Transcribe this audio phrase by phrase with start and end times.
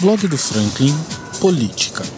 [0.00, 0.94] Blog do Franklin
[1.40, 2.17] Política.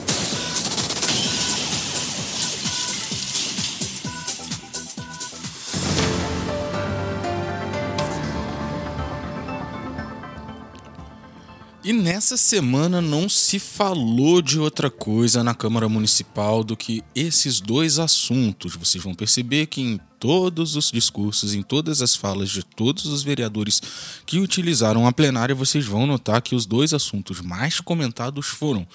[11.83, 17.59] E nessa semana não se falou de outra coisa na Câmara Municipal do que esses
[17.59, 18.77] dois assuntos.
[18.77, 23.23] Vocês vão perceber que em todos os discursos, em todas as falas de todos os
[23.23, 23.81] vereadores
[24.27, 28.87] que utilizaram a plenária, vocês vão notar que os dois assuntos mais comentados foram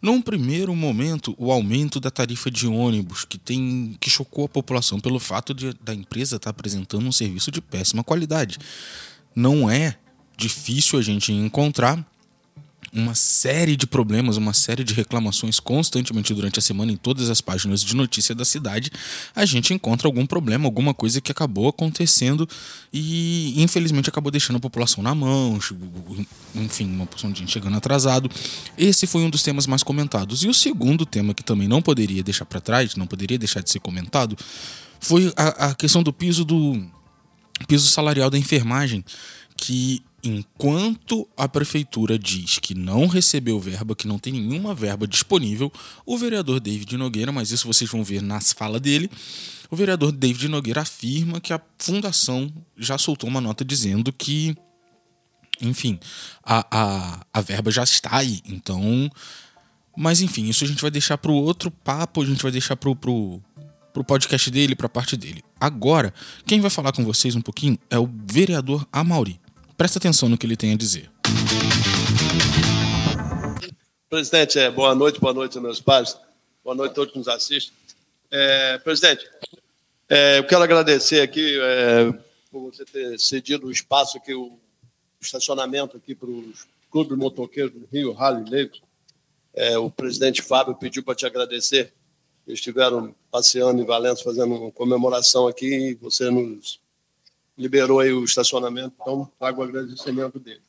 [0.00, 5.00] num primeiro momento, o aumento da tarifa de ônibus, que tem que chocou a população
[5.00, 8.58] pelo fato de da empresa estar apresentando um serviço de péssima qualidade.
[9.34, 9.98] Não é
[10.36, 12.06] difícil a gente encontrar
[12.92, 17.40] uma série de problemas, uma série de reclamações constantemente durante a semana em todas as
[17.40, 18.90] páginas de notícia da cidade,
[19.34, 22.48] a gente encontra algum problema, alguma coisa que acabou acontecendo
[22.92, 25.58] e infelizmente acabou deixando a população na mão,
[26.54, 28.30] enfim, uma porção de gente chegando atrasado.
[28.76, 30.42] Esse foi um dos temas mais comentados.
[30.42, 33.70] E o segundo tema que também não poderia deixar para trás, não poderia deixar de
[33.70, 34.36] ser comentado,
[35.00, 36.84] foi a, a questão do piso do
[37.66, 39.04] piso salarial da enfermagem,
[39.56, 45.72] que enquanto a prefeitura diz que não recebeu verba, que não tem nenhuma verba disponível,
[46.04, 49.10] o vereador David Nogueira, mas isso vocês vão ver nas falas dele,
[49.70, 54.56] o vereador David Nogueira afirma que a fundação já soltou uma nota dizendo que,
[55.60, 56.00] enfim,
[56.42, 58.40] a, a, a verba já está aí.
[58.46, 59.10] Então,
[59.96, 62.76] mas enfim, isso a gente vai deixar para o outro papo, a gente vai deixar
[62.76, 63.40] para o pro,
[63.92, 65.44] pro podcast dele, para a parte dele.
[65.60, 66.14] Agora,
[66.46, 69.38] quem vai falar com vocês um pouquinho é o vereador Amauri.
[69.78, 71.08] Presta atenção no que ele tem a dizer.
[74.10, 76.18] Presidente, é, boa noite, boa noite, meus pais.
[76.64, 77.72] Boa noite a todos que nos assistem.
[78.28, 79.24] É, presidente,
[80.08, 82.12] é, eu quero agradecer aqui é,
[82.50, 84.58] por você ter cedido o espaço aqui, o
[85.20, 88.82] estacionamento aqui para os clubes motoqueiros do Rio, Rally Leigos.
[89.54, 91.92] É, o presidente Fábio pediu para te agradecer.
[92.48, 96.80] Eles estiveram passeando em Valença, fazendo uma comemoração aqui, e você nos
[97.58, 100.62] liberou aí o estacionamento, então pago o agradecimento dele.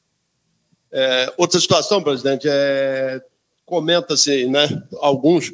[0.92, 3.24] É, outra situação, presidente, é,
[3.64, 4.68] comenta-se, né,
[5.00, 5.54] alguns,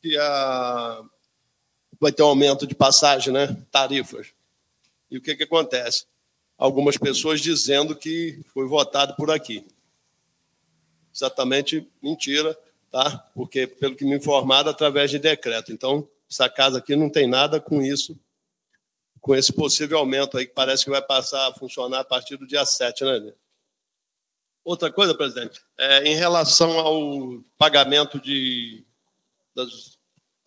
[0.00, 1.02] que a,
[2.00, 4.28] vai ter um aumento de passagem, né, tarifas.
[5.10, 6.06] E o que, que acontece?
[6.56, 9.66] Algumas pessoas dizendo que foi votado por aqui.
[11.12, 12.56] Exatamente mentira,
[12.92, 13.18] tá?
[13.34, 15.72] Porque, pelo que me informaram, através de decreto.
[15.72, 18.16] Então, essa casa aqui não tem nada com isso
[19.20, 22.46] com esse possível aumento aí que parece que vai passar a funcionar a partir do
[22.46, 23.32] dia 7, né?
[24.64, 28.84] Outra coisa, presidente, é, em relação ao pagamento de
[29.54, 29.98] das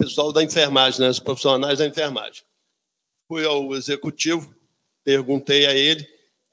[0.03, 2.43] pessoal da enfermagem, né, os profissionais da enfermagem.
[3.27, 4.53] Fui ao executivo,
[5.03, 6.07] perguntei a ele,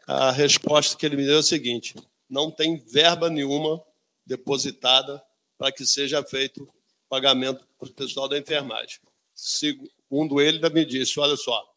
[0.07, 1.95] a resposta que ele me deu é a seguinte:
[2.29, 3.83] não tem verba nenhuma
[4.25, 5.23] depositada
[5.59, 6.69] para que seja feito
[7.09, 9.01] pagamento para o pessoal da enfermagem.
[9.35, 11.70] Segundo ele, ainda me disse: olha só,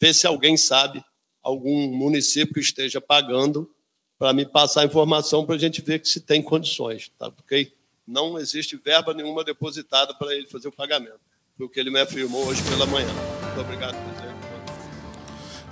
[0.00, 1.04] ver se alguém sabe,
[1.42, 3.70] algum município que esteja pagando,
[4.18, 7.30] para me passar a informação para a gente ver se tem condições, tá?
[7.30, 7.72] Porque
[8.06, 11.20] não existe verba nenhuma depositada para ele fazer o pagamento.
[11.56, 13.08] Foi o que ele me afirmou hoje pela manhã.
[13.44, 14.40] Muito obrigado, presidente.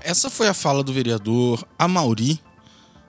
[0.03, 2.41] Essa foi a fala do vereador Amauri,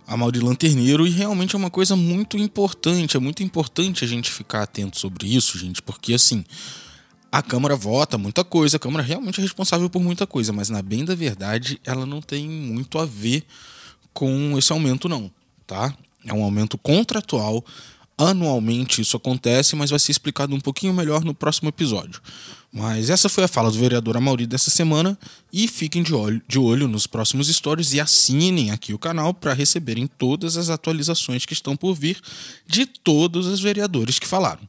[0.08, 3.16] Amauri Lanterneiro, e realmente é uma coisa muito importante.
[3.16, 6.44] É muito importante a gente ficar atento sobre isso, gente, porque assim
[7.32, 10.82] a Câmara vota muita coisa, a Câmara realmente é responsável por muita coisa, mas na
[10.82, 13.44] bem da verdade ela não tem muito a ver
[14.14, 15.32] com esse aumento não,
[15.68, 15.94] tá?
[16.26, 17.64] É um aumento contratual,
[18.18, 22.22] anualmente isso acontece, mas vai ser explicado um pouquinho melhor no próximo episódio.
[22.72, 25.18] Mas essa foi a fala do vereador Amauri dessa semana
[25.52, 29.54] e fiquem de olho, de olho nos próximos stories e assinem aqui o canal para
[29.54, 32.20] receberem todas as atualizações que estão por vir
[32.68, 34.69] de todos os vereadores que falaram.